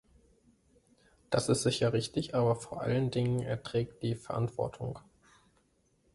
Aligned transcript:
Das 1.29 1.47
ist 1.47 1.61
sicher 1.61 1.93
richtig, 1.93 2.33
aber 2.33 2.55
vor 2.55 2.81
allen 2.81 3.11
Dingen 3.11 3.39
er 3.43 3.61
trägt 3.61 4.01
die 4.01 4.15
Verantwortung! 4.15 4.97